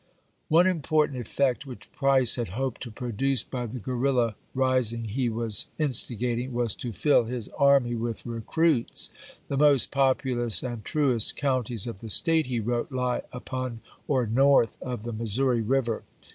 One 0.47 0.65
important 0.65 1.19
effect 1.21 1.67
which 1.67 1.91
Price 1.91 2.35
hoped 2.35 2.81
to 2.81 2.89
pro 2.89 3.11
duce 3.11 3.43
by 3.43 3.67
the 3.67 3.77
guerrilla 3.77 4.33
rising 4.55 5.03
he 5.03 5.29
was 5.29 5.67
instigating 5.77 6.53
was 6.53 6.73
HALLECK 6.73 6.83
91 6.85 6.93
to 6.93 6.99
fill 6.99 7.23
his 7.25 7.49
army 7.49 7.93
with 7.93 8.25
recruits." 8.25 9.11
The 9.47 9.57
most 9.57 9.91
populous 9.91 10.61
chap. 10.61 10.69
v. 10.69 10.73
and 10.73 10.83
truest 10.83 11.35
counties 11.37 11.85
of 11.85 11.99
the 11.99 12.09
State," 12.09 12.47
he 12.47 12.59
wrote, 12.59 12.91
"lie 12.91 13.21
upon 13.31 13.81
or 14.07 14.25
north 14.25 14.81
of 14.81 15.03
the 15.03 15.13
Missouri 15.13 15.61
River. 15.61 16.01